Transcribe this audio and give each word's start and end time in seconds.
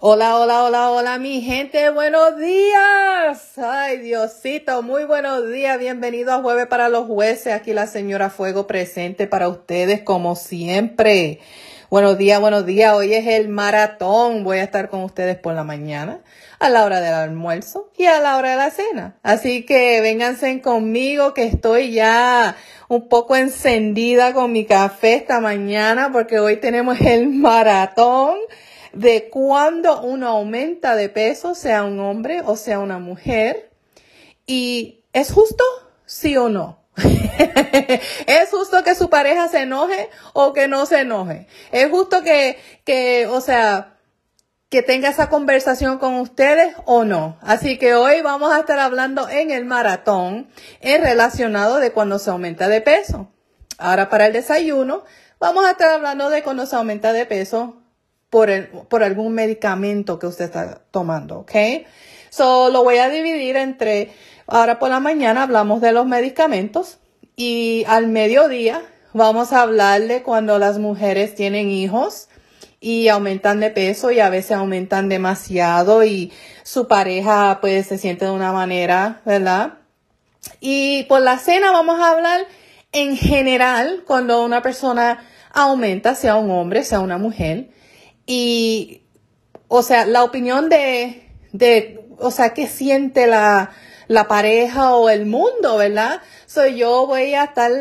Hola, 0.00 0.38
hola, 0.38 0.62
hola, 0.62 0.90
hola, 0.92 1.18
mi 1.18 1.40
gente, 1.40 1.90
buenos 1.90 2.38
días. 2.38 3.58
Ay, 3.58 3.98
Diosito, 3.98 4.80
muy 4.80 5.02
buenos 5.02 5.50
días. 5.50 5.76
Bienvenido 5.76 6.32
a 6.32 6.40
Jueves 6.40 6.68
para 6.68 6.88
los 6.88 7.08
Jueces. 7.08 7.52
Aquí 7.52 7.72
la 7.72 7.88
señora 7.88 8.30
Fuego 8.30 8.68
presente 8.68 9.26
para 9.26 9.48
ustedes 9.48 10.02
como 10.02 10.36
siempre. 10.36 11.40
Buenos 11.90 12.16
días, 12.16 12.40
buenos 12.40 12.64
días. 12.64 12.94
Hoy 12.94 13.12
es 13.12 13.26
el 13.26 13.48
maratón. 13.48 14.44
Voy 14.44 14.58
a 14.58 14.62
estar 14.62 14.88
con 14.88 15.02
ustedes 15.02 15.36
por 15.36 15.54
la 15.54 15.64
mañana, 15.64 16.20
a 16.60 16.70
la 16.70 16.84
hora 16.84 17.00
del 17.00 17.14
almuerzo 17.14 17.90
y 17.98 18.04
a 18.04 18.20
la 18.20 18.36
hora 18.36 18.50
de 18.50 18.56
la 18.56 18.70
cena. 18.70 19.16
Así 19.24 19.66
que 19.66 20.00
vénganse 20.00 20.60
conmigo 20.60 21.34
que 21.34 21.42
estoy 21.42 21.90
ya 21.90 22.54
un 22.86 23.08
poco 23.08 23.34
encendida 23.34 24.32
con 24.32 24.52
mi 24.52 24.64
café 24.64 25.14
esta 25.14 25.40
mañana 25.40 26.10
porque 26.12 26.38
hoy 26.38 26.58
tenemos 26.58 27.00
el 27.00 27.30
maratón 27.30 28.36
de 28.92 29.28
cuando 29.30 30.02
uno 30.02 30.28
aumenta 30.28 30.96
de 30.96 31.08
peso, 31.08 31.54
sea 31.54 31.84
un 31.84 32.00
hombre 32.00 32.42
o 32.44 32.56
sea 32.56 32.78
una 32.78 32.98
mujer. 32.98 33.70
¿Y 34.46 35.04
es 35.12 35.32
justo? 35.32 35.64
Sí 36.06 36.36
o 36.36 36.48
no. 36.48 36.84
¿Es 38.26 38.50
justo 38.50 38.82
que 38.82 38.94
su 38.94 39.08
pareja 39.10 39.48
se 39.48 39.62
enoje 39.62 40.08
o 40.32 40.52
que 40.52 40.68
no 40.68 40.86
se 40.86 41.00
enoje? 41.00 41.46
¿Es 41.70 41.90
justo 41.90 42.22
que, 42.22 42.58
que, 42.84 43.26
o 43.26 43.40
sea, 43.40 43.98
que 44.68 44.82
tenga 44.82 45.08
esa 45.08 45.28
conversación 45.28 45.98
con 45.98 46.14
ustedes 46.16 46.74
o 46.84 47.04
no. 47.04 47.38
Así 47.40 47.78
que 47.78 47.94
hoy 47.94 48.20
vamos 48.20 48.52
a 48.52 48.60
estar 48.60 48.78
hablando 48.78 49.28
en 49.28 49.50
el 49.50 49.64
maratón 49.64 50.48
en 50.80 51.02
relacionado 51.02 51.78
de 51.78 51.92
cuando 51.92 52.18
se 52.18 52.30
aumenta 52.30 52.68
de 52.68 52.80
peso. 52.80 53.32
Ahora 53.78 54.10
para 54.10 54.26
el 54.26 54.32
desayuno 54.32 55.04
vamos 55.38 55.64
a 55.64 55.70
estar 55.70 55.90
hablando 55.90 56.28
de 56.28 56.42
cuando 56.42 56.66
se 56.66 56.76
aumenta 56.76 57.12
de 57.12 57.24
peso 57.24 57.82
por, 58.30 58.50
el, 58.50 58.68
por 58.68 59.02
algún 59.02 59.34
medicamento 59.34 60.18
que 60.18 60.26
usted 60.26 60.46
está 60.46 60.80
tomando, 60.90 61.40
¿ok? 61.40 61.52
So, 62.30 62.70
lo 62.70 62.84
voy 62.84 62.98
a 62.98 63.08
dividir 63.08 63.56
entre, 63.56 64.12
ahora 64.46 64.78
por 64.78 64.90
la 64.90 65.00
mañana 65.00 65.44
hablamos 65.44 65.80
de 65.80 65.92
los 65.92 66.06
medicamentos 66.06 66.98
y 67.36 67.84
al 67.88 68.08
mediodía 68.08 68.82
vamos 69.12 69.52
a 69.52 69.62
hablar 69.62 70.02
de 70.02 70.22
cuando 70.22 70.58
las 70.58 70.78
mujeres 70.78 71.34
tienen 71.34 71.70
hijos 71.70 72.28
y 72.80 73.08
aumentan 73.08 73.60
de 73.60 73.70
peso 73.70 74.10
y 74.10 74.20
a 74.20 74.28
veces 74.28 74.52
aumentan 74.52 75.08
demasiado 75.08 76.04
y 76.04 76.32
su 76.62 76.86
pareja 76.86 77.58
pues 77.60 77.86
se 77.86 77.98
siente 77.98 78.26
de 78.26 78.30
una 78.30 78.52
manera, 78.52 79.20
¿verdad? 79.24 79.74
Y 80.60 81.04
por 81.04 81.22
la 81.22 81.38
cena 81.38 81.72
vamos 81.72 81.98
a 82.00 82.10
hablar 82.10 82.46
en 82.92 83.16
general 83.16 84.04
cuando 84.06 84.44
una 84.44 84.62
persona 84.62 85.24
aumenta, 85.52 86.14
sea 86.14 86.36
un 86.36 86.50
hombre, 86.50 86.84
sea 86.84 87.00
una 87.00 87.18
mujer, 87.18 87.70
y, 88.28 89.00
o 89.68 89.82
sea, 89.82 90.04
la 90.04 90.22
opinión 90.22 90.68
de, 90.68 91.26
de, 91.52 92.04
o 92.18 92.30
sea, 92.30 92.52
qué 92.52 92.66
siente 92.66 93.26
la, 93.26 93.70
la 94.06 94.28
pareja 94.28 94.94
o 94.94 95.08
el 95.08 95.24
mundo, 95.24 95.78
¿verdad? 95.78 96.20
Soy 96.44 96.76
yo 96.76 97.06
voy 97.06 97.32
a 97.32 97.44
estar, 97.44 97.72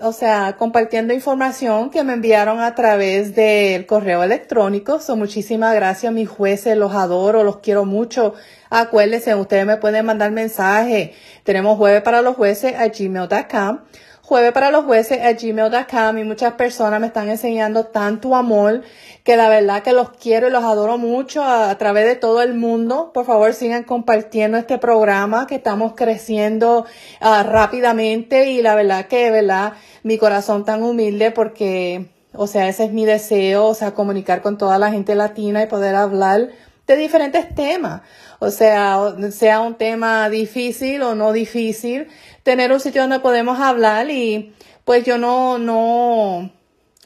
o 0.00 0.12
sea, 0.12 0.56
compartiendo 0.58 1.14
información 1.14 1.90
que 1.90 2.02
me 2.02 2.14
enviaron 2.14 2.58
a 2.58 2.74
través 2.74 3.36
del 3.36 3.86
correo 3.86 4.24
electrónico. 4.24 4.98
So, 4.98 5.14
muchísimas 5.14 5.72
gracias, 5.76 6.12
mis 6.12 6.28
jueces, 6.28 6.76
los 6.76 6.92
adoro, 6.92 7.44
los 7.44 7.58
quiero 7.58 7.84
mucho. 7.84 8.34
Acuérdense, 8.70 9.32
ustedes 9.36 9.64
me 9.64 9.76
pueden 9.76 10.06
mandar 10.06 10.32
mensaje. 10.32 11.14
Tenemos 11.44 11.78
jueves 11.78 12.02
para 12.02 12.20
los 12.20 12.34
jueces 12.34 12.74
a 12.74 12.88
gmail.com 12.88 13.78
jueves 14.24 14.52
para 14.52 14.70
los 14.70 14.86
jueces 14.86 15.20
a 15.20 15.34
gmail.com 15.34 16.18
y 16.18 16.24
muchas 16.24 16.54
personas 16.54 16.98
me 16.98 17.08
están 17.08 17.28
enseñando 17.28 17.84
tanto 17.84 18.34
amor 18.34 18.80
que 19.22 19.36
la 19.36 19.50
verdad 19.50 19.82
que 19.82 19.92
los 19.92 20.10
quiero 20.10 20.48
y 20.48 20.50
los 20.50 20.64
adoro 20.64 20.96
mucho 20.96 21.44
a, 21.44 21.76
través 21.76 22.06
de 22.06 22.16
todo 22.16 22.40
el 22.40 22.54
mundo. 22.54 23.10
Por 23.12 23.26
favor, 23.26 23.52
sigan 23.52 23.84
compartiendo 23.84 24.56
este 24.56 24.78
programa 24.78 25.46
que 25.46 25.56
estamos 25.56 25.92
creciendo 25.94 26.86
uh, 27.20 27.42
rápidamente 27.42 28.50
y 28.50 28.62
la 28.62 28.74
verdad 28.74 29.06
que, 29.06 29.30
verdad, 29.30 29.74
mi 30.02 30.16
corazón 30.16 30.64
tan 30.64 30.82
humilde 30.82 31.30
porque, 31.30 32.06
o 32.32 32.46
sea, 32.46 32.68
ese 32.68 32.84
es 32.84 32.92
mi 32.92 33.04
deseo, 33.04 33.66
o 33.66 33.74
sea, 33.74 33.92
comunicar 33.92 34.40
con 34.40 34.56
toda 34.56 34.78
la 34.78 34.90
gente 34.90 35.14
latina 35.14 35.62
y 35.62 35.66
poder 35.66 35.94
hablar 35.94 36.48
de 36.86 36.96
diferentes 36.96 37.54
temas. 37.54 38.02
O 38.38 38.50
sea, 38.50 39.14
sea 39.30 39.60
un 39.60 39.76
tema 39.76 40.28
difícil 40.28 41.02
o 41.02 41.14
no 41.14 41.32
difícil, 41.32 42.08
tener 42.42 42.72
un 42.72 42.80
sitio 42.80 43.02
donde 43.02 43.20
podemos 43.20 43.58
hablar 43.60 44.10
y 44.10 44.54
pues 44.84 45.04
yo 45.04 45.16
no, 45.16 45.58
no, 45.58 46.50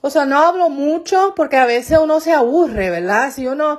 o 0.00 0.10
sea, 0.10 0.24
no 0.24 0.38
hablo 0.38 0.68
mucho 0.68 1.34
porque 1.36 1.56
a 1.56 1.66
veces 1.66 1.98
uno 2.02 2.20
se 2.20 2.32
aburre, 2.32 2.90
¿verdad? 2.90 3.32
Si 3.32 3.46
uno 3.46 3.78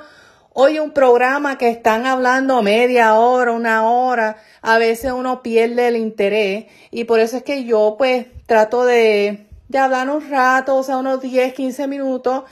oye 0.54 0.80
un 0.80 0.92
programa 0.92 1.58
que 1.58 1.70
están 1.70 2.06
hablando 2.06 2.62
media 2.62 3.16
hora, 3.16 3.52
una 3.52 3.90
hora, 3.90 4.38
a 4.62 4.78
veces 4.78 5.12
uno 5.12 5.42
pierde 5.42 5.88
el 5.88 5.96
interés 5.98 6.66
y 6.92 7.04
por 7.06 7.20
eso 7.20 7.38
es 7.38 7.44
que 7.44 7.66
yo 7.66 7.96
pues 7.98 8.28
trato 8.46 8.86
de, 8.86 9.48
de 9.68 9.78
hablar 9.78 10.10
un 10.10 10.30
rato, 10.30 10.78
o 10.78 10.84
sea, 10.84 10.98
unos 10.98 11.22
10, 11.22 11.54
15 11.54 11.88
minutos 11.88 12.44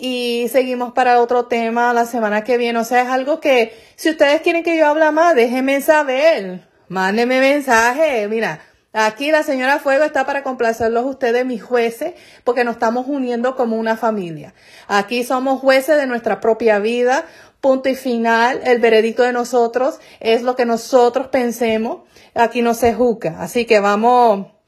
y 0.00 0.48
seguimos 0.48 0.92
para 0.92 1.20
otro 1.20 1.44
tema 1.44 1.92
la 1.92 2.06
semana 2.06 2.42
que 2.42 2.56
viene. 2.56 2.78
O 2.78 2.84
sea, 2.84 3.02
es 3.02 3.08
algo 3.08 3.38
que 3.38 3.76
si 3.96 4.10
ustedes 4.10 4.40
quieren 4.40 4.62
que 4.62 4.78
yo 4.78 4.86
hable 4.88 5.10
más, 5.10 5.34
déjenme 5.34 5.80
saber. 5.82 6.66
Mándenme 6.88 7.40
mensaje. 7.40 8.26
Mira, 8.28 8.60
aquí 8.94 9.30
la 9.30 9.42
señora 9.42 9.78
Fuego 9.78 10.04
está 10.04 10.24
para 10.24 10.42
complacerlos 10.42 11.04
ustedes, 11.04 11.44
mis 11.44 11.62
jueces, 11.62 12.14
porque 12.44 12.64
nos 12.64 12.76
estamos 12.76 13.06
uniendo 13.08 13.54
como 13.56 13.76
una 13.76 13.98
familia. 13.98 14.54
Aquí 14.88 15.22
somos 15.22 15.60
jueces 15.60 15.98
de 15.98 16.06
nuestra 16.06 16.40
propia 16.40 16.78
vida. 16.78 17.26
Punto 17.60 17.90
y 17.90 17.94
final. 17.94 18.62
El 18.64 18.78
veredicto 18.78 19.22
de 19.22 19.34
nosotros 19.34 20.00
es 20.18 20.42
lo 20.42 20.56
que 20.56 20.64
nosotros 20.64 21.28
pensemos. 21.28 22.08
Aquí 22.34 22.62
no 22.62 22.72
se 22.72 22.94
juzga. 22.94 23.42
Así 23.42 23.66
que 23.66 23.80
vamos. 23.80 24.59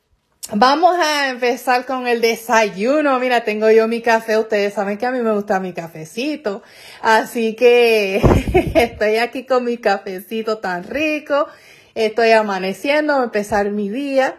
Vamos 0.50 0.98
a 0.98 1.28
empezar 1.28 1.86
con 1.86 2.06
el 2.06 2.20
desayuno. 2.20 3.18
Mira, 3.18 3.44
tengo 3.44 3.70
yo 3.70 3.88
mi 3.88 4.02
café. 4.02 4.36
Ustedes 4.36 4.74
saben 4.74 4.98
que 4.98 5.06
a 5.06 5.10
mí 5.10 5.20
me 5.20 5.32
gusta 5.32 5.60
mi 5.60 5.72
cafecito. 5.72 6.62
Así 7.00 7.54
que 7.54 8.20
estoy 8.74 9.16
aquí 9.16 9.44
con 9.44 9.64
mi 9.64 9.78
cafecito 9.78 10.58
tan 10.58 10.84
rico 10.84 11.46
estoy 11.94 12.30
amaneciendo, 12.32 13.14
a 13.14 13.24
empezar 13.24 13.70
mi 13.70 13.88
día. 13.88 14.36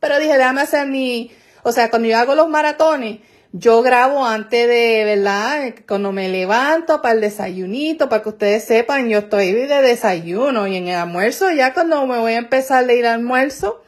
Pero 0.00 0.18
dije, 0.18 0.36
déjame 0.36 0.62
hacer 0.62 0.86
mi, 0.86 1.30
o 1.62 1.72
sea, 1.72 1.90
cuando 1.90 2.08
yo 2.08 2.18
hago 2.18 2.34
los 2.34 2.48
maratones, 2.48 3.20
yo 3.52 3.82
grabo 3.82 4.26
antes 4.26 4.68
de, 4.68 5.04
¿verdad? 5.04 5.74
Cuando 5.86 6.12
me 6.12 6.28
levanto 6.28 7.00
para 7.00 7.14
el 7.14 7.20
desayunito, 7.20 8.08
para 8.08 8.22
que 8.22 8.28
ustedes 8.30 8.64
sepan, 8.64 9.08
yo 9.08 9.20
estoy 9.20 9.52
de 9.52 9.66
desayuno 9.82 10.66
y 10.66 10.76
en 10.76 10.88
el 10.88 10.96
almuerzo, 10.96 11.50
ya 11.52 11.72
cuando 11.72 12.06
me 12.06 12.18
voy 12.18 12.32
a 12.32 12.38
empezar 12.38 12.88
a 12.88 12.92
ir 12.92 13.06
al 13.06 13.14
almuerzo, 13.14 13.82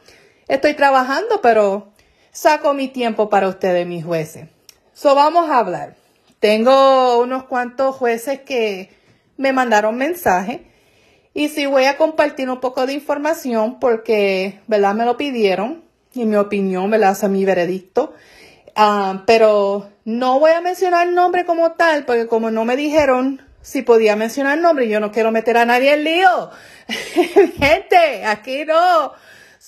estoy 0.47 0.73
trabajando, 0.73 1.41
pero 1.41 1.91
saco 2.31 2.73
mi 2.73 2.87
tiempo 2.87 3.29
para 3.29 3.47
ustedes, 3.47 3.85
mis 3.85 4.05
jueces. 4.05 4.47
So, 4.93 5.15
vamos 5.15 5.49
a 5.49 5.59
hablar. 5.59 5.95
Tengo 6.39 7.19
unos 7.19 7.43
cuantos 7.43 7.95
jueces 7.95 8.41
que 8.41 8.91
me 9.37 9.53
mandaron 9.53 9.97
mensaje 9.97 10.65
y 11.33 11.49
sí 11.49 11.65
voy 11.65 11.85
a 11.85 11.97
compartir 11.97 12.49
un 12.49 12.59
poco 12.59 12.85
de 12.85 12.93
información 12.93 13.79
porque, 13.79 14.59
¿verdad? 14.67 14.95
Me 14.95 15.05
lo 15.05 15.17
pidieron 15.17 15.83
y 16.13 16.25
mi 16.25 16.35
opinión, 16.35 16.89
¿verdad? 16.89 17.17
O 17.23 17.29
mi 17.29 17.45
veredicto. 17.45 18.13
Ah, 18.75 19.23
pero 19.25 19.89
no 20.05 20.39
voy 20.39 20.51
a 20.51 20.61
mencionar 20.61 21.07
nombre 21.09 21.45
como 21.45 21.73
tal 21.73 22.05
porque 22.05 22.27
como 22.27 22.51
no 22.51 22.65
me 22.65 22.75
dijeron 22.75 23.41
si 23.61 23.81
podía 23.81 24.15
mencionar 24.15 24.57
nombre, 24.59 24.87
yo 24.87 24.99
no 25.01 25.11
quiero 25.11 25.31
meter 25.31 25.57
a 25.57 25.65
nadie 25.65 25.93
en 25.93 26.03
lío. 26.05 26.51
Gente, 27.59 28.23
aquí 28.25 28.63
no. 28.63 29.11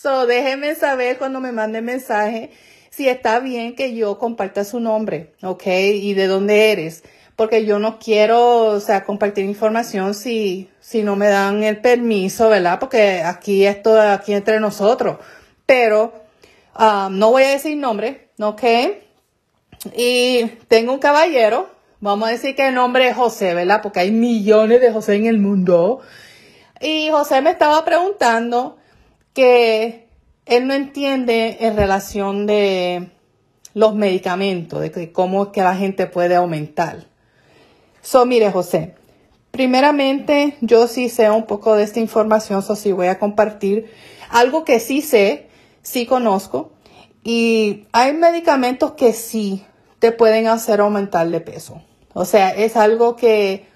So, 0.02 0.26
déjenme 0.28 0.76
saber 0.76 1.18
cuando 1.18 1.42
me 1.42 1.52
manden 1.52 1.84
mensaje 1.84 2.52
si 2.90 3.10
está 3.10 3.40
bien 3.40 3.76
que 3.76 3.94
yo 3.94 4.18
comparta 4.18 4.64
su 4.64 4.80
nombre, 4.80 5.34
¿ok? 5.42 5.68
Y 5.68 6.14
de 6.14 6.28
dónde 6.28 6.72
eres 6.72 7.04
porque 7.36 7.66
yo 7.66 7.80
no 7.80 8.00
quiero, 8.00 8.66
o 8.66 8.80
sea, 8.80 9.04
compartir 9.04 9.44
información 9.44 10.14
si, 10.14 10.70
si 10.80 11.04
no 11.04 11.18
me 11.18 11.28
dan 11.28 11.64
el 11.64 11.82
permiso, 11.82 12.48
¿verdad? 12.48 12.80
Porque 12.80 13.24
aquí 13.24 13.66
esto, 13.66 14.00
aquí 14.00 14.34
entre 14.34 14.62
nosotros. 14.62 15.18
Pero 15.66 16.14
um, 16.78 17.18
no 17.18 17.32
voy 17.32 17.44
a 17.44 17.52
decir 17.52 17.78
nombre, 17.78 18.30
¿ok? 18.40 18.64
Y 19.96 20.46
tengo 20.70 20.94
un 20.94 21.00
caballero, 21.00 21.70
vamos 22.00 22.30
a 22.30 22.32
decir 22.32 22.56
que 22.56 22.70
el 22.70 22.76
nombre 22.76 23.08
es 23.10 23.16
José, 23.18 23.54
¿verdad? 23.54 23.82
Porque 23.82 24.00
hay 24.00 24.12
millones 24.12 24.80
de 24.80 24.94
José 24.94 25.16
en 25.16 25.26
el 25.26 25.40
mundo. 25.40 26.00
Y 26.80 27.10
José 27.10 27.42
me 27.42 27.52
estaba 27.52 27.84
preguntando 27.84 28.79
que 29.40 30.10
él 30.46 30.68
no 30.68 30.74
entiende 30.74 31.60
en 31.62 31.78
relación 31.78 32.46
de 32.46 33.10
los 33.74 33.96
medicamentos, 33.96 34.82
de 34.82 35.14
cómo 35.14 35.44
es 35.44 35.50
que 35.52 35.62
la 35.62 35.78
gente 35.78 36.08
puede 36.08 36.36
aumentar. 36.36 37.06
So, 38.02 38.26
mire, 38.26 38.52
José, 38.52 38.96
primeramente 39.52 40.58
yo 40.60 40.88
sí 40.88 41.08
sé 41.08 41.32
un 41.32 41.46
poco 41.46 41.78
de 41.78 41.86
esta 41.86 42.02
información, 42.02 42.62
so 42.62 42.76
sí 42.76 42.92
voy 42.92 43.08
a 43.08 43.18
compartir 43.18 43.90
algo 44.30 44.66
que 44.66 44.82
sí 44.82 45.02
sé, 45.02 45.48
sí 45.84 46.06
conozco, 46.06 46.74
y 47.24 47.88
hay 47.94 48.12
medicamentos 48.12 48.92
que 48.92 49.14
sí 49.14 49.64
te 50.00 50.12
pueden 50.12 50.48
hacer 50.48 50.82
aumentar 50.82 51.30
de 51.30 51.40
peso. 51.40 51.82
O 52.12 52.26
sea, 52.26 52.50
es 52.50 52.76
algo 52.76 53.16
que 53.16 53.68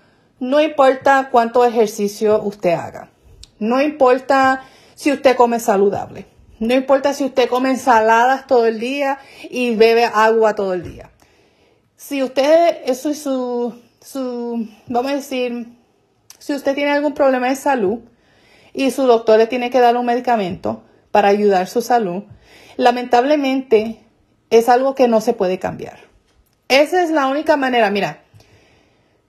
no 0.42 0.60
importa 0.60 1.30
cuánto 1.32 1.64
ejercicio 1.64 2.44
usted 2.44 2.72
haga, 2.72 3.12
no 3.60 3.82
importa 3.82 4.66
si 4.96 5.12
usted 5.12 5.36
come 5.36 5.60
saludable, 5.60 6.26
no 6.60 6.74
importa 6.74 7.14
si 7.14 7.26
usted 7.26 7.50
come 7.50 7.70
ensaladas 7.70 8.48
todo 8.48 8.66
el 8.68 8.80
día 8.80 9.20
y 9.50 9.76
bebe 9.76 10.06
agua 10.06 10.56
todo 10.56 10.74
el 10.74 10.84
día. 10.84 11.12
Si 11.96 12.24
usted, 12.24 12.78
eso 12.86 13.10
es 13.10 13.22
su, 13.22 13.74
su, 14.02 14.68
vamos 14.88 15.12
a 15.12 15.16
decir, 15.16 15.68
si 16.40 16.54
usted 16.54 16.76
tiene 16.76 16.92
algún 16.92 17.14
problema 17.14 17.50
de 17.50 17.56
salud 17.56 18.00
y 18.74 18.92
su 18.92 19.04
doctor 19.04 19.38
le 19.38 19.48
tiene 19.48 19.70
que 19.70 19.80
dar 19.80 19.96
un 19.96 20.06
medicamento 20.06 20.84
para 21.12 21.30
ayudar 21.30 21.68
su 21.68 21.82
salud, 21.82 22.24
lamentablemente 22.76 24.00
es 24.50 24.70
algo 24.70 24.96
que 24.96 25.08
no 25.08 25.22
se 25.22 25.34
puede 25.34 25.60
cambiar. 25.60 26.00
Esa 26.68 27.04
es 27.04 27.12
la 27.12 27.28
única 27.28 27.56
manera. 27.56 27.90
Mira, 27.92 28.23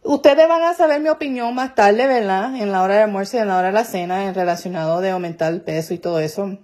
ustedes 0.05 0.47
van 0.47 0.62
a 0.62 0.75
saber 0.75 1.01
mi 1.01 1.09
opinión 1.09 1.55
más 1.55 1.75
tarde, 1.75 2.06
¿verdad? 2.06 2.55
En 2.56 2.71
la 2.71 2.83
hora 2.83 2.97
de 2.97 3.03
almuerzo 3.03 3.37
y 3.37 3.41
en 3.41 3.49
la 3.49 3.59
hora 3.59 3.69
de 3.69 3.73
la 3.73 3.85
cena, 3.85 4.27
en 4.27 4.35
relacionado 4.35 5.01
de 5.01 5.11
aumentar 5.11 5.53
el 5.53 5.62
peso 5.62 5.95
y 5.95 5.99
todo 5.99 6.21
eso. 6.21 6.59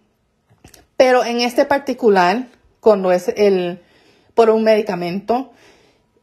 Pero 0.96 1.24
en 1.24 1.40
este 1.40 1.64
particular, 1.64 2.46
cuando 2.80 3.10
es 3.10 3.28
el 3.28 3.80
por 4.34 4.50
un 4.50 4.62
medicamento, 4.62 5.50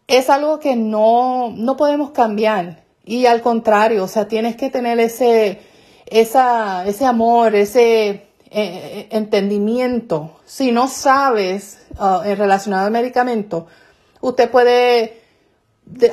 es 0.08 0.30
algo 0.30 0.60
que 0.60 0.76
no, 0.76 1.52
no 1.56 1.76
podemos 1.76 2.12
cambiar. 2.12 2.84
Y 3.04 3.26
al 3.26 3.42
contrario, 3.42 4.04
o 4.04 4.08
sea, 4.08 4.28
tienes 4.28 4.56
que 4.56 4.70
tener 4.70 5.00
ese, 5.00 5.62
esa, 6.06 6.86
ese 6.88 7.06
amor, 7.06 7.56
ese 7.56 8.10
eh, 8.10 8.28
eh, 8.52 9.08
entendimiento. 9.12 10.40
Si 10.46 10.72
no 10.72 10.88
sabes 10.88 11.80
uh, 12.00 12.22
en 12.24 12.38
relacionado 12.38 12.86
al 12.86 12.92
medicamento, 12.92 13.68
usted 14.22 14.50
puede 14.50 15.17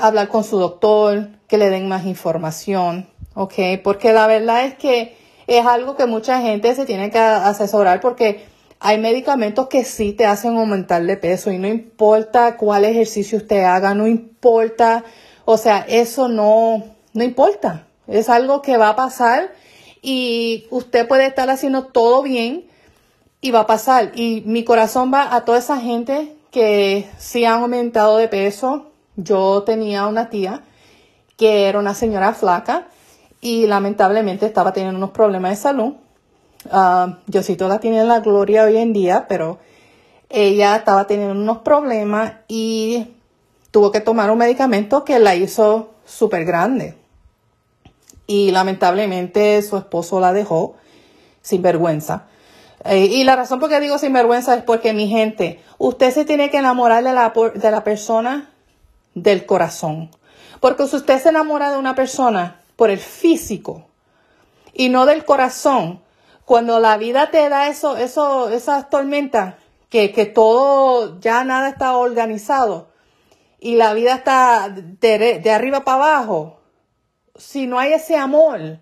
hablar 0.01 0.29
con 0.29 0.45
su 0.45 0.59
doctor, 0.59 1.29
que 1.49 1.59
le 1.59 1.71
den 1.71 1.89
más 1.89 2.07
información, 2.07 3.09
¿ok? 3.35 3.55
Porque 3.83 4.13
la 4.13 4.27
verdad 4.27 4.65
es 4.65 4.75
que 4.75 5.17
es 5.47 5.67
algo 5.67 5.97
que 5.97 6.07
mucha 6.07 6.41
gente 6.41 6.75
se 6.75 6.87
tiene 6.87 7.11
que 7.11 7.19
asesorar 7.19 8.01
porque 8.01 8.45
hay 8.81 8.99
medicamentos 8.99 9.69
que 9.69 9.85
sí 9.85 10.13
te 10.13 10.27
hacen 10.27 10.57
aumentar 10.57 11.03
de 11.05 11.17
peso 11.17 11.51
y 11.51 11.59
no 11.59 11.69
importa 11.69 12.57
cuál 12.57 12.85
ejercicio 12.85 13.39
usted 13.39 13.65
haga, 13.65 13.95
no 13.95 14.07
importa, 14.07 15.05
o 15.45 15.57
sea, 15.57 15.85
eso 15.89 16.29
no, 16.29 16.85
no 17.13 17.25
importa. 17.25 17.87
Es 18.07 18.29
algo 18.29 18.61
que 18.61 18.77
va 18.77 18.91
a 18.91 18.97
pasar 18.97 19.53
y 20.03 20.67
usted 20.71 21.09
puede 21.09 21.27
estar 21.27 21.49
haciendo 21.49 21.87
todo 21.87 22.23
bien 22.23 22.67
y 23.41 23.51
va 23.51 23.61
a 23.61 23.67
pasar. 23.67 24.13
Y 24.15 24.43
mi 24.47 24.65
corazón 24.65 25.13
va 25.13 25.35
a 25.35 25.45
toda 25.45 25.59
esa 25.59 25.79
gente 25.79 26.37
que 26.51 27.09
sí 27.19 27.45
han 27.45 27.63
aumentado 27.63 28.19
de 28.19 28.29
peso. 28.29 28.91
Yo 29.17 29.63
tenía 29.63 30.07
una 30.07 30.31
tía 30.31 30.63
que 31.37 31.69
era 31.69 31.79
una 31.79 31.95
señora 31.95 32.33
flaca 32.35 32.89
y 33.41 33.67
lamentablemente 33.67 34.47
estaba 34.47 34.73
teniendo 34.73 34.97
unos 34.99 35.11
problemas 35.11 35.51
de 35.51 35.57
salud 35.57 35.95
Uh, 36.67 37.17
Diosito 37.27 37.69
la 37.69 37.79
tiene 37.79 38.01
en 38.01 38.09
la 38.09 38.21
gloria 38.21 38.65
hoy 38.65 38.79
en 38.79 38.93
día, 38.93 39.27
pero 39.29 39.59
ella 40.31 40.77
estaba 40.77 41.07
teniendo 41.07 41.35
unos 41.35 41.59
problemas 41.59 42.33
y 42.49 43.09
tuvo 43.71 43.93
que 43.93 44.01
tomar 44.01 44.31
un 44.31 44.39
medicamento 44.39 45.05
que 45.05 45.19
la 45.19 45.35
hizo 45.35 45.91
súper 46.07 46.45
grande. 46.45 46.97
Y 48.27 48.51
lamentablemente 48.51 49.61
su 49.61 49.77
esposo 49.77 50.21
la 50.21 50.33
dejó 50.33 50.77
sin 51.43 51.61
vergüenza. 51.61 52.25
Eh, 52.85 53.07
y 53.07 53.25
la 53.25 53.37
razón 53.37 53.61
por 53.61 53.69
qué 53.69 53.81
digo 53.81 53.99
sin 53.99 54.15
vergüenza 54.15 54.55
es 54.55 54.63
porque, 54.63 54.95
mi 54.95 55.09
gente, 55.09 55.61
usted 55.77 56.11
se 56.13 56.25
tiene 56.25 56.51
que 56.51 56.59
enamorar 56.59 57.05
de 57.05 57.13
la, 57.13 57.33
de 57.55 57.71
la 57.71 57.85
persona 57.85 58.51
del 59.15 59.47
corazón. 59.47 60.11
Porque 60.61 60.87
si 60.87 60.97
usted 60.97 61.21
se 61.21 61.29
enamora 61.29 61.71
de 61.71 61.79
una 61.79 61.95
persona 61.95 62.61
por 62.77 62.91
el 62.91 62.99
físico 62.99 63.87
y 64.73 64.89
no 64.89 65.07
del 65.07 65.25
corazón, 65.25 66.03
cuando 66.45 66.81
la 66.81 66.97
vida 66.97 67.31
te 67.31 67.49
da 67.49 67.69
eso, 67.69 67.97
eso, 67.97 68.51
esas 68.51 68.91
tormentas, 68.91 69.55
que, 69.89 70.13
que 70.13 70.27
todo, 70.27 71.21
ya 71.21 71.45
nada 71.45 71.69
está 71.69 71.97
organizado 71.97 72.89
y 73.61 73.77
la 73.77 73.95
vida 73.95 74.17
está 74.17 74.69
de, 74.69 75.39
de 75.39 75.51
arriba 75.51 75.85
para 75.85 75.99
abajo, 75.99 76.61
si 77.37 77.67
no 77.67 77.79
hay 77.79 77.93
ese 77.93 78.17
amor, 78.17 78.81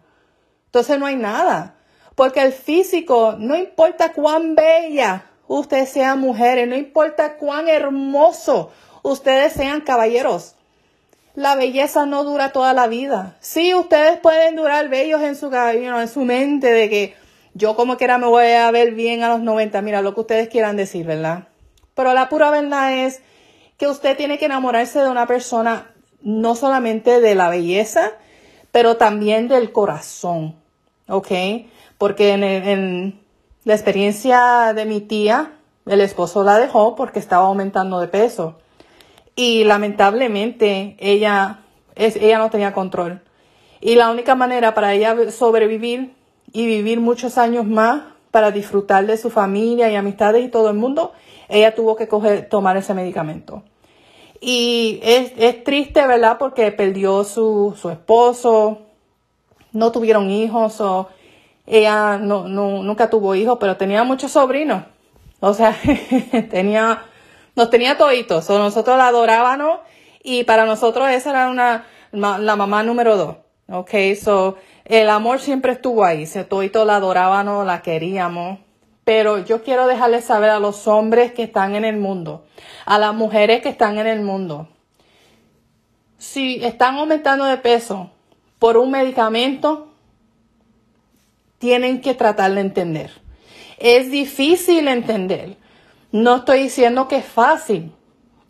entonces 0.66 0.98
no 0.98 1.06
hay 1.06 1.16
nada. 1.16 1.76
Porque 2.14 2.42
el 2.42 2.52
físico, 2.52 3.34
no 3.38 3.56
importa 3.56 4.12
cuán 4.12 4.54
bella 4.54 5.26
ustedes 5.46 5.90
sean 5.90 6.20
mujeres, 6.20 6.68
no 6.68 6.76
importa 6.76 7.36
cuán 7.36 7.68
hermoso 7.68 8.70
ustedes 9.02 9.52
sean 9.52 9.80
caballeros, 9.80 10.54
la 11.34 11.54
belleza 11.54 12.06
no 12.06 12.24
dura 12.24 12.52
toda 12.52 12.72
la 12.72 12.86
vida. 12.86 13.36
Sí, 13.40 13.74
ustedes 13.74 14.18
pueden 14.18 14.56
durar 14.56 14.88
bellos 14.88 15.22
en 15.22 15.36
su, 15.36 15.52
en 15.52 16.08
su 16.08 16.24
mente 16.24 16.72
de 16.72 16.90
que 16.90 17.16
yo 17.54 17.76
como 17.76 17.96
quiera 17.96 18.18
me 18.18 18.26
voy 18.26 18.52
a 18.52 18.70
ver 18.70 18.92
bien 18.92 19.22
a 19.22 19.28
los 19.28 19.40
90, 19.40 19.80
mira 19.82 20.02
lo 20.02 20.14
que 20.14 20.20
ustedes 20.20 20.48
quieran 20.48 20.76
decir, 20.76 21.06
¿verdad? 21.06 21.48
Pero 21.94 22.14
la 22.14 22.28
pura 22.28 22.50
verdad 22.50 23.04
es 23.04 23.22
que 23.76 23.88
usted 23.88 24.16
tiene 24.16 24.38
que 24.38 24.46
enamorarse 24.46 25.00
de 25.00 25.10
una 25.10 25.26
persona 25.26 25.90
no 26.22 26.54
solamente 26.54 27.20
de 27.20 27.34
la 27.34 27.48
belleza, 27.48 28.12
pero 28.70 28.96
también 28.96 29.48
del 29.48 29.72
corazón, 29.72 30.56
¿ok? 31.08 31.28
Porque 31.98 32.32
en, 32.32 32.44
en 32.44 33.20
la 33.64 33.74
experiencia 33.74 34.72
de 34.74 34.84
mi 34.86 35.00
tía, 35.00 35.52
el 35.86 36.00
esposo 36.00 36.44
la 36.44 36.58
dejó 36.58 36.94
porque 36.94 37.18
estaba 37.18 37.46
aumentando 37.46 38.00
de 38.00 38.08
peso. 38.08 38.58
Y 39.34 39.64
lamentablemente 39.64 40.96
ella, 40.98 41.60
ella 41.94 42.38
no 42.38 42.50
tenía 42.50 42.72
control. 42.72 43.22
Y 43.80 43.94
la 43.94 44.10
única 44.10 44.34
manera 44.34 44.74
para 44.74 44.94
ella 44.94 45.30
sobrevivir 45.30 46.14
y 46.52 46.66
vivir 46.66 47.00
muchos 47.00 47.38
años 47.38 47.66
más 47.66 48.02
para 48.30 48.50
disfrutar 48.50 49.06
de 49.06 49.16
su 49.16 49.30
familia 49.30 49.90
y 49.90 49.96
amistades 49.96 50.44
y 50.44 50.48
todo 50.48 50.70
el 50.70 50.76
mundo, 50.76 51.12
ella 51.48 51.74
tuvo 51.74 51.96
que 51.96 52.08
coger, 52.08 52.48
tomar 52.48 52.76
ese 52.76 52.94
medicamento. 52.94 53.62
Y 54.40 54.98
es, 55.02 55.32
es 55.36 55.62
triste, 55.64 56.06
¿verdad? 56.06 56.38
Porque 56.38 56.72
perdió 56.72 57.24
su, 57.24 57.76
su 57.80 57.90
esposo, 57.90 58.80
no 59.72 59.92
tuvieron 59.92 60.30
hijos, 60.30 60.80
o 60.80 61.08
ella 61.66 62.18
no, 62.18 62.48
no, 62.48 62.82
nunca 62.82 63.08
tuvo 63.10 63.34
hijos, 63.34 63.58
pero 63.60 63.76
tenía 63.76 64.02
muchos 64.02 64.32
sobrinos. 64.32 64.84
O 65.40 65.54
sea, 65.54 65.76
tenía, 66.50 67.04
nos 67.54 67.70
tenía 67.70 67.96
toditos. 67.96 68.48
O 68.50 68.58
nosotros 68.58 68.96
la 68.98 69.08
adorábamos 69.08 69.80
y 70.22 70.44
para 70.44 70.64
nosotros 70.64 71.08
esa 71.10 71.30
era 71.30 71.50
una, 71.50 71.86
la 72.12 72.56
mamá 72.56 72.82
número 72.82 73.16
dos. 73.16 73.36
Ok, 73.68 73.90
so 74.20 74.56
el 74.84 75.08
amor 75.08 75.40
siempre 75.40 75.72
estuvo 75.72 76.04
ahí, 76.04 76.26
se 76.26 76.44
todos 76.44 76.86
la 76.86 76.96
adorábamos, 76.96 77.66
la 77.66 77.82
queríamos. 77.82 78.58
Pero 79.04 79.44
yo 79.44 79.62
quiero 79.62 79.86
dejarles 79.86 80.24
saber 80.24 80.50
a 80.50 80.60
los 80.60 80.86
hombres 80.86 81.32
que 81.32 81.42
están 81.42 81.74
en 81.74 81.84
el 81.84 81.96
mundo, 81.96 82.44
a 82.84 82.98
las 82.98 83.14
mujeres 83.14 83.60
que 83.60 83.68
están 83.68 83.98
en 83.98 84.06
el 84.06 84.20
mundo, 84.20 84.68
si 86.22 86.64
están 86.64 86.94
aumentando 86.94 87.44
de 87.46 87.56
peso 87.56 88.12
por 88.60 88.76
un 88.76 88.92
medicamento, 88.92 89.88
tienen 91.58 92.00
que 92.00 92.14
tratar 92.14 92.54
de 92.54 92.60
entender. 92.60 93.10
Es 93.76 94.08
difícil 94.08 94.86
entender. 94.86 95.56
No 96.12 96.36
estoy 96.36 96.62
diciendo 96.62 97.08
que 97.08 97.16
es 97.16 97.24
fácil, 97.24 97.92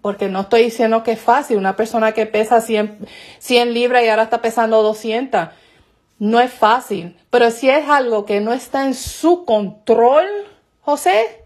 porque 0.02 0.28
no 0.28 0.42
estoy 0.42 0.64
diciendo 0.64 1.02
que 1.02 1.12
es 1.12 1.21
fácil. 1.21 1.57
Una 1.57 1.76
persona 1.76 2.12
que 2.12 2.26
pesa 2.26 2.61
100, 2.61 3.07
100 3.38 3.73
libras 3.73 4.04
y 4.04 4.09
ahora 4.09 4.25
está 4.25 4.42
pesando 4.42 4.83
200 4.83 5.49
no 6.23 6.38
es 6.38 6.52
fácil, 6.52 7.16
pero 7.31 7.50
si 7.50 7.69
es 7.69 7.88
algo 7.88 8.25
que 8.26 8.40
no 8.40 8.52
está 8.52 8.85
en 8.85 8.95
su 8.95 9.45
control, 9.45 10.25
José, 10.81 11.45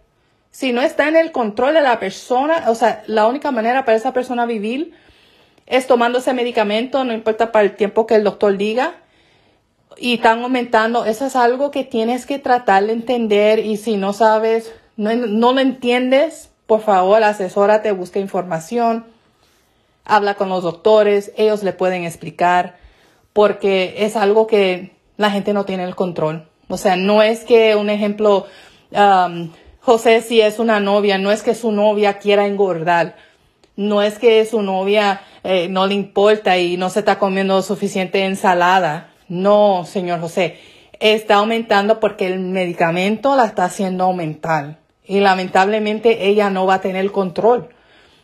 si 0.50 0.74
no 0.74 0.82
está 0.82 1.08
en 1.08 1.16
el 1.16 1.32
control 1.32 1.72
de 1.72 1.80
la 1.80 1.98
persona, 1.98 2.64
o 2.66 2.74
sea, 2.74 3.02
la 3.06 3.26
única 3.26 3.50
manera 3.52 3.86
para 3.86 3.96
esa 3.96 4.12
persona 4.12 4.44
vivir 4.44 4.92
es 5.64 5.86
tomando 5.86 6.18
ese 6.18 6.34
medicamento, 6.34 7.04
no 7.04 7.14
importa 7.14 7.52
para 7.52 7.64
el 7.64 7.74
tiempo 7.74 8.06
que 8.06 8.16
el 8.16 8.24
doctor 8.24 8.58
diga, 8.58 8.96
y 9.96 10.16
están 10.16 10.42
aumentando, 10.42 11.06
eso 11.06 11.24
es 11.24 11.36
algo 11.36 11.70
que 11.70 11.82
tienes 11.82 12.26
que 12.26 12.38
tratar 12.38 12.84
de 12.84 12.92
entender 12.92 13.60
y 13.60 13.78
si 13.78 13.96
no 13.96 14.12
sabes, 14.12 14.74
no, 14.96 15.14
no 15.14 15.52
lo 15.52 15.60
entiendes, 15.60 16.50
por 16.66 16.80
favor, 16.80 17.22
asesórate, 17.22 17.92
busca 17.92 18.18
información, 18.18 19.06
habla 20.04 20.34
con 20.34 20.48
los 20.48 20.62
doctores, 20.62 21.32
ellos 21.36 21.62
le 21.62 21.72
pueden 21.72 22.04
explicar 22.04 22.76
porque 23.32 23.96
es 23.98 24.16
algo 24.16 24.46
que 24.46 24.96
la 25.16 25.30
gente 25.30 25.52
no 25.52 25.64
tiene 25.64 25.84
el 25.84 25.94
control. 25.94 26.48
O 26.68 26.76
sea, 26.76 26.96
no 26.96 27.22
es 27.22 27.44
que 27.44 27.76
un 27.76 27.90
ejemplo, 27.90 28.46
um, 28.90 29.50
José 29.80 30.22
si 30.22 30.40
es 30.40 30.58
una 30.58 30.80
novia, 30.80 31.18
no 31.18 31.30
es 31.30 31.42
que 31.42 31.54
su 31.54 31.70
novia 31.70 32.18
quiera 32.18 32.46
engordar, 32.46 33.16
no 33.76 34.02
es 34.02 34.18
que 34.18 34.44
su 34.46 34.62
novia 34.62 35.20
eh, 35.44 35.68
no 35.68 35.86
le 35.86 35.94
importa 35.94 36.56
y 36.58 36.76
no 36.76 36.88
se 36.88 37.00
está 37.00 37.18
comiendo 37.18 37.60
suficiente 37.62 38.24
ensalada. 38.24 39.10
No, 39.28 39.84
señor 39.84 40.20
José, 40.20 40.58
está 40.98 41.36
aumentando 41.36 42.00
porque 42.00 42.26
el 42.26 42.40
medicamento 42.40 43.36
la 43.36 43.44
está 43.44 43.64
haciendo 43.64 44.04
aumentar 44.04 44.85
y 45.06 45.20
lamentablemente 45.20 46.26
ella 46.26 46.50
no 46.50 46.66
va 46.66 46.74
a 46.74 46.80
tener 46.80 47.10
control. 47.12 47.68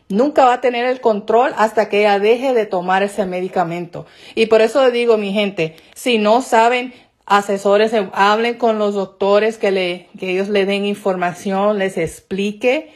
nunca 0.08 0.44
va 0.44 0.54
a 0.54 0.60
tener 0.60 0.84
el 0.84 1.00
control 1.00 1.52
hasta 1.56 1.88
que 1.88 2.00
ella 2.00 2.18
deje 2.18 2.52
de 2.52 2.66
tomar 2.66 3.02
ese 3.02 3.24
medicamento. 3.24 4.04
Y 4.34 4.44
por 4.46 4.60
eso 4.60 4.90
digo, 4.90 5.16
mi 5.16 5.32
gente, 5.32 5.76
si 5.94 6.18
no 6.18 6.42
saben, 6.42 6.92
asesores, 7.24 7.92
hablen 8.12 8.54
con 8.58 8.78
los 8.78 8.94
doctores 8.94 9.56
que, 9.56 9.70
le, 9.70 10.08
que 10.18 10.32
ellos 10.32 10.48
le 10.48 10.66
den 10.66 10.84
información, 10.84 11.78
les 11.78 11.96
explique 11.96 12.92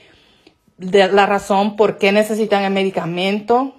de 0.77 1.09
la 1.09 1.25
razón 1.25 1.77
por 1.77 1.97
qué 1.97 2.13
necesitan 2.13 2.65
el 2.65 2.73
medicamento 2.73 3.75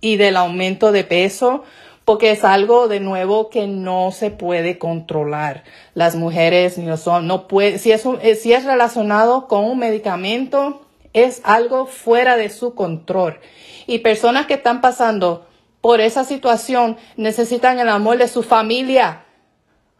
y 0.00 0.16
del 0.16 0.36
aumento 0.36 0.92
de 0.92 1.04
peso, 1.04 1.64
porque 2.10 2.32
es 2.32 2.42
algo 2.42 2.88
de 2.88 2.98
nuevo 2.98 3.50
que 3.50 3.68
no 3.68 4.10
se 4.10 4.32
puede 4.32 4.78
controlar. 4.78 5.62
Las 5.94 6.16
mujeres 6.16 6.76
no 6.76 6.96
son, 6.96 7.28
no 7.28 7.46
puede, 7.46 7.78
si 7.78 7.92
es, 7.92 8.02
eh, 8.22 8.34
si 8.34 8.52
es 8.52 8.64
relacionado 8.64 9.46
con 9.46 9.64
un 9.64 9.78
medicamento, 9.78 10.84
es 11.12 11.40
algo 11.44 11.86
fuera 11.86 12.36
de 12.36 12.50
su 12.50 12.74
control. 12.74 13.38
Y 13.86 13.98
personas 13.98 14.46
que 14.46 14.54
están 14.54 14.80
pasando 14.80 15.46
por 15.80 16.00
esa 16.00 16.24
situación 16.24 16.96
necesitan 17.16 17.78
el 17.78 17.88
amor 17.88 18.18
de 18.18 18.26
su 18.26 18.42
familia. 18.42 19.22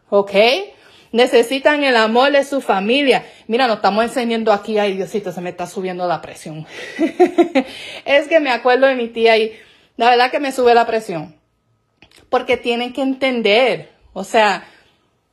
¿Ok? 0.09 0.33
Necesitan 1.12 1.85
el 1.85 1.95
amor 1.95 2.33
de 2.33 2.43
su 2.43 2.61
familia. 2.61 3.25
Mira, 3.47 3.69
nos 3.69 3.76
estamos 3.76 4.02
enseñando 4.02 4.52
aquí, 4.52 4.81
ay 4.81 4.97
Diosito, 4.97 5.31
se 5.31 5.40
me 5.40 5.50
está 5.50 5.69
subiendo 5.69 6.09
la 6.09 6.21
presión. 6.21 6.67
es 8.05 8.26
que 8.26 8.40
me 8.40 8.50
acuerdo 8.50 8.88
de 8.88 8.97
mi 8.97 9.07
tía 9.07 9.37
y 9.37 9.57
la 9.97 10.11
verdad 10.11 10.33
que 10.33 10.40
me 10.40 10.50
sube 10.50 10.75
la 10.75 10.88
presión. 10.88 11.38
Porque 12.29 12.57
tienen 12.57 12.93
que 12.93 13.02
entender. 13.02 13.90
O 14.12 14.25
sea, 14.25 14.64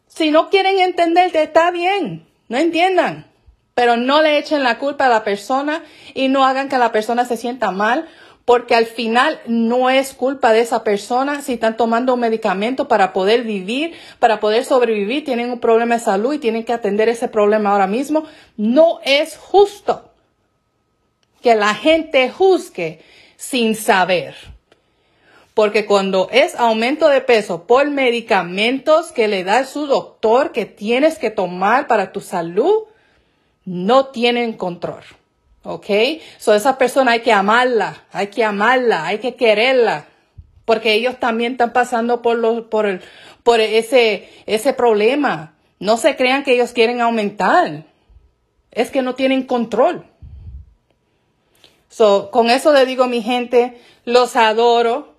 si 0.08 0.32
no 0.32 0.50
quieren 0.50 0.80
entenderte, 0.80 1.44
está 1.44 1.72
bien. 1.72 2.28
No 2.50 2.58
entiendan. 2.58 3.28
Pero 3.74 3.98
no 3.98 4.22
le 4.22 4.40
echen 4.40 4.64
la 4.64 4.80
culpa 4.80 5.06
a 5.06 5.10
la 5.10 5.24
persona 5.24 5.84
y 6.14 6.30
no 6.30 6.46
hagan 6.46 6.70
que 6.70 6.78
la 6.78 6.92
persona 6.92 7.26
se 7.26 7.38
sienta 7.38 7.72
mal 7.72 8.08
porque 8.48 8.76
al 8.76 8.86
final 8.86 9.42
no 9.46 9.90
es 9.90 10.14
culpa 10.14 10.54
de 10.54 10.62
esa 10.62 10.82
persona 10.86 11.42
si 11.42 11.54
están 11.54 11.76
tomando 11.76 12.14
un 12.14 12.22
medicamento 12.22 12.88
para 12.88 13.12
poder 13.12 13.44
vivir, 13.44 13.94
para 14.20 14.40
poder 14.40 14.64
sobrevivir, 14.64 15.26
tienen 15.26 15.52
un 15.52 15.60
problema 15.60 15.96
de 15.96 16.02
salud 16.02 16.34
y 16.34 16.40
tienen 16.40 16.64
que 16.64 16.72
atender 16.72 17.10
ese 17.10 17.28
problema 17.28 17.72
ahora 17.72 17.88
mismo. 17.88 18.24
No 18.56 19.02
es 19.04 19.36
justo 19.36 20.14
que 21.42 21.56
la 21.56 21.76
gente 21.76 22.32
juzgue 22.32 23.02
sin 23.36 23.76
saber. 23.76 24.34
Porque 25.58 25.88
cuando 25.88 26.30
es 26.32 26.54
aumento 26.54 27.10
de 27.10 27.20
peso 27.20 27.64
por 27.66 27.90
medicamentos 27.90 29.12
que 29.12 29.28
le 29.28 29.44
da 29.44 29.66
su 29.66 29.88
doctor 29.88 30.52
que 30.52 30.68
tienes 30.68 31.18
que 31.18 31.32
tomar 31.32 31.88
para 31.88 32.12
tu 32.12 32.22
salud, 32.22 32.84
no 33.66 34.06
tienen 34.06 34.54
control. 34.54 35.02
¿Ok? 35.64 35.88
So 36.38 36.54
esa 36.54 36.78
persona 36.78 37.14
hay 37.14 37.22
que 37.22 37.32
amarla, 37.32 38.04
hay 38.12 38.28
que 38.28 38.44
amarla, 38.44 39.08
hay 39.08 39.18
que 39.18 39.34
quererla. 39.34 40.06
Porque 40.64 40.94
ellos 40.94 41.20
también 41.20 41.54
están 41.54 41.74
pasando 41.74 42.22
por, 42.22 42.38
los, 42.38 42.66
por, 42.66 42.86
el, 42.86 43.02
por 43.42 43.60
ese, 43.60 44.30
ese 44.46 44.74
problema. 44.74 45.56
No 45.80 45.98
se 45.98 46.16
crean 46.16 46.44
que 46.44 46.54
ellos 46.54 46.72
quieren 46.72 47.02
aumentar. 47.02 47.84
Es 48.70 48.92
que 48.92 49.02
no 49.02 49.16
tienen 49.16 49.42
control. 49.48 50.06
So, 51.90 52.30
con 52.30 52.52
eso 52.52 52.72
le 52.74 52.86
digo, 52.86 53.08
mi 53.08 53.24
gente, 53.24 53.82
los 54.06 54.36
adoro. 54.36 55.17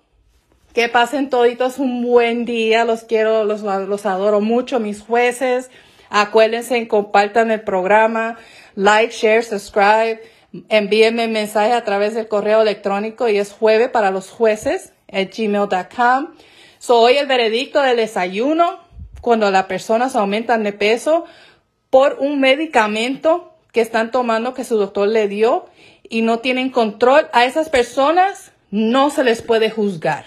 Que 0.73 0.87
pasen 0.87 1.29
toditos 1.29 1.79
un 1.79 2.03
buen 2.03 2.45
día. 2.45 2.85
Los 2.85 3.03
quiero, 3.03 3.43
los, 3.43 3.61
los 3.61 4.05
adoro 4.05 4.41
mucho, 4.41 4.79
mis 4.79 5.01
jueces. 5.01 5.69
Acuérdense, 6.09 6.87
compartan 6.87 7.51
el 7.51 7.61
programa. 7.61 8.37
Like, 8.75 9.13
share, 9.13 9.43
subscribe. 9.43 10.21
Envíenme 10.69 11.27
mensaje 11.27 11.73
a 11.73 11.83
través 11.83 12.15
del 12.15 12.27
correo 12.27 12.61
electrónico 12.61 13.29
y 13.29 13.37
es 13.37 13.51
jueves 13.51 13.89
para 13.89 14.09
los 14.11 14.29
jueces 14.29 14.93
at 15.11 15.27
gmail.com. 15.35 16.33
Soy 16.79 17.17
el 17.17 17.27
veredicto 17.27 17.81
del 17.81 17.97
desayuno 17.97 18.79
cuando 19.21 19.51
las 19.51 19.65
personas 19.65 20.15
aumentan 20.15 20.63
de 20.63 20.73
peso 20.73 21.25
por 21.89 22.17
un 22.19 22.39
medicamento 22.39 23.53
que 23.71 23.81
están 23.81 24.11
tomando 24.11 24.53
que 24.53 24.63
su 24.63 24.77
doctor 24.77 25.07
le 25.07 25.27
dio 25.27 25.65
y 26.09 26.21
no 26.21 26.39
tienen 26.39 26.69
control. 26.69 27.27
A 27.33 27.45
esas 27.45 27.69
personas 27.69 28.51
no 28.71 29.09
se 29.09 29.23
les 29.23 29.41
puede 29.41 29.69
juzgar. 29.69 30.25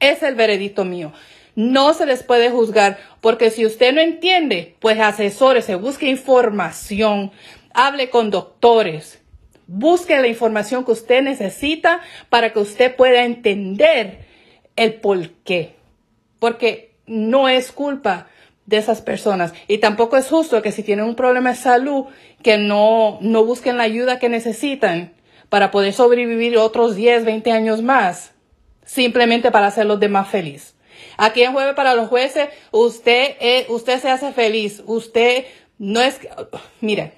Es 0.00 0.22
el 0.22 0.34
veredicto 0.34 0.84
mío. 0.84 1.12
No 1.54 1.94
se 1.94 2.04
les 2.04 2.22
puede 2.22 2.50
juzgar 2.50 2.98
porque 3.20 3.50
si 3.50 3.64
usted 3.64 3.94
no 3.94 4.00
entiende, 4.00 4.76
pues 4.78 5.00
asesores, 5.00 5.64
se 5.64 5.74
busque 5.74 6.08
información, 6.08 7.32
hable 7.72 8.10
con 8.10 8.30
doctores, 8.30 9.22
busque 9.66 10.20
la 10.20 10.28
información 10.28 10.84
que 10.84 10.92
usted 10.92 11.22
necesita 11.22 12.00
para 12.28 12.52
que 12.52 12.58
usted 12.58 12.94
pueda 12.94 13.24
entender 13.24 14.26
el 14.76 14.94
por 14.94 15.30
qué. 15.44 15.76
Porque 16.38 16.94
no 17.06 17.48
es 17.48 17.72
culpa 17.72 18.28
de 18.66 18.76
esas 18.78 19.00
personas. 19.00 19.54
Y 19.68 19.78
tampoco 19.78 20.16
es 20.16 20.28
justo 20.28 20.60
que 20.60 20.72
si 20.72 20.82
tienen 20.82 21.06
un 21.06 21.14
problema 21.14 21.50
de 21.50 21.56
salud, 21.56 22.06
que 22.42 22.58
no, 22.58 23.18
no 23.22 23.44
busquen 23.44 23.78
la 23.78 23.84
ayuda 23.84 24.18
que 24.18 24.28
necesitan 24.28 25.14
para 25.48 25.70
poder 25.70 25.92
sobrevivir 25.92 26.58
otros 26.58 26.96
10, 26.96 27.24
20 27.24 27.52
años 27.52 27.82
más, 27.82 28.32
simplemente 28.86 29.50
para 29.50 29.66
hacer 29.66 29.84
los 29.84 30.00
demás 30.00 30.28
feliz. 30.28 30.74
Aquí 31.18 31.42
en 31.42 31.52
Jueves 31.52 31.74
para 31.74 31.94
los 31.94 32.08
Jueces, 32.08 32.48
usted, 32.70 33.36
eh, 33.40 33.66
usted 33.68 34.00
se 34.00 34.08
hace 34.08 34.32
feliz. 34.32 34.82
Usted 34.86 35.44
no 35.76 36.00
es, 36.00 36.18
mire, 36.80 37.12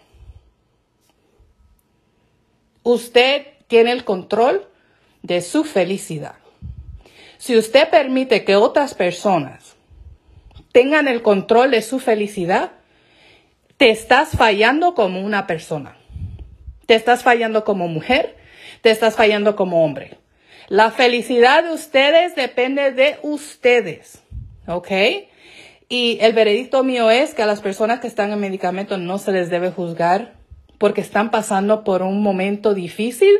Usted 2.88 3.48
tiene 3.66 3.92
el 3.92 4.04
control 4.04 4.66
de 5.22 5.42
su 5.42 5.64
felicidad. 5.64 6.36
Si 7.36 7.54
usted 7.54 7.90
permite 7.90 8.44
que 8.44 8.56
otras 8.56 8.94
personas 8.94 9.76
tengan 10.72 11.06
el 11.06 11.20
control 11.20 11.70
de 11.70 11.82
su 11.82 11.98
felicidad, 11.98 12.72
te 13.76 13.90
estás 13.90 14.30
fallando 14.30 14.94
como 14.94 15.20
una 15.20 15.46
persona. 15.46 15.98
Te 16.86 16.94
estás 16.94 17.22
fallando 17.22 17.62
como 17.62 17.88
mujer, 17.88 18.38
te 18.80 18.90
estás 18.90 19.16
fallando 19.16 19.54
como 19.54 19.84
hombre. 19.84 20.16
La 20.68 20.90
felicidad 20.90 21.64
de 21.64 21.72
ustedes 21.72 22.34
depende 22.34 22.92
de 22.92 23.18
ustedes. 23.22 24.22
¿Ok? 24.66 24.90
Y 25.88 26.18
el 26.20 26.34
veredicto 26.34 26.84
mío 26.84 27.10
es 27.10 27.34
que 27.34 27.42
a 27.42 27.46
las 27.46 27.62
personas 27.62 28.00
que 28.00 28.06
están 28.06 28.30
en 28.32 28.40
medicamento 28.40 28.98
no 28.98 29.18
se 29.18 29.32
les 29.32 29.48
debe 29.48 29.70
juzgar 29.70 30.34
porque 30.76 31.00
están 31.00 31.30
pasando 31.30 31.82
por 31.84 32.02
un 32.02 32.22
momento 32.22 32.74
difícil 32.74 33.34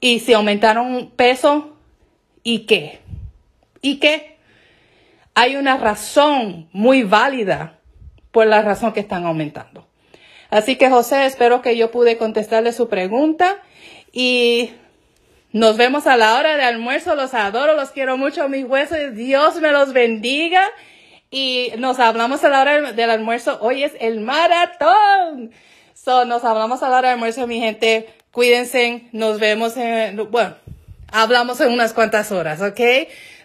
y 0.00 0.18
si 0.18 0.34
aumentaron 0.34 1.10
peso, 1.16 1.76
¿y 2.42 2.60
qué? 2.66 3.00
¿Y 3.80 3.98
qué? 3.98 4.36
Hay 5.34 5.56
una 5.56 5.78
razón 5.78 6.68
muy 6.72 7.04
válida 7.04 7.78
por 8.30 8.46
la 8.46 8.60
razón 8.60 8.92
que 8.92 9.00
están 9.00 9.24
aumentando. 9.24 9.86
Así 10.50 10.76
que 10.76 10.90
José, 10.90 11.24
espero 11.24 11.62
que 11.62 11.78
yo 11.78 11.90
pude 11.90 12.18
contestarle 12.18 12.72
su 12.72 12.88
pregunta 12.88 13.62
y 14.12 14.72
nos 15.52 15.76
vemos 15.76 16.06
a 16.06 16.16
la 16.16 16.36
hora 16.38 16.56
de 16.56 16.64
almuerzo. 16.64 17.14
Los 17.14 17.34
adoro, 17.34 17.74
los 17.74 17.90
quiero 17.90 18.16
mucho, 18.16 18.48
mis 18.48 18.64
huesos. 18.64 19.14
Dios 19.14 19.56
me 19.60 19.72
los 19.72 19.92
bendiga. 19.92 20.62
Y 21.30 21.72
nos 21.78 21.98
hablamos 21.98 22.44
a 22.44 22.48
la 22.48 22.60
hora 22.60 22.92
del 22.92 23.10
almuerzo. 23.10 23.58
Hoy 23.60 23.84
es 23.84 23.92
el 24.00 24.20
maratón. 24.20 25.50
So, 25.94 26.24
nos 26.24 26.44
hablamos 26.44 26.82
a 26.82 26.88
la 26.88 26.98
hora 26.98 27.08
de 27.08 27.14
almuerzo, 27.14 27.46
mi 27.46 27.60
gente. 27.60 28.08
Cuídense, 28.32 29.04
nos 29.12 29.38
vemos 29.38 29.76
en, 29.76 30.30
bueno, 30.30 30.56
hablamos 31.10 31.60
en 31.60 31.70
unas 31.70 31.92
cuantas 31.92 32.32
horas, 32.32 32.60
¿ok? 32.62 32.80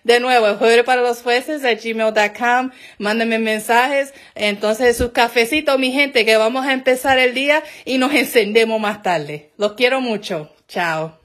De 0.03 0.21
nuevo, 0.21 0.55
jueves 0.55 0.85
para 0.85 1.01
los 1.01 1.21
jueces 1.21 1.61
de 1.61 1.75
gmail.com. 1.75 2.71
Mándenme 2.97 3.39
mensajes. 3.39 4.13
Entonces, 4.35 4.95
su 4.95 5.11
cafecito, 5.11 5.77
mi 5.77 5.91
gente, 5.91 6.23
que 6.23 6.37
vamos 6.37 6.65
a 6.65 6.71
empezar 6.71 7.19
el 7.19 7.33
día 7.33 7.61
y 7.83 7.97
nos 7.97 8.13
encendemos 8.13 8.79
más 8.79 9.03
tarde. 9.03 9.51
Los 9.57 9.73
quiero 9.73 9.99
mucho. 9.99 10.49
Chao. 10.69 11.16